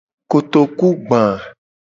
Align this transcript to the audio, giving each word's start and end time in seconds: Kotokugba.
Kotokugba. 0.31 1.21